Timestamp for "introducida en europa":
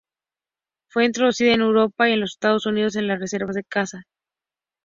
1.05-2.09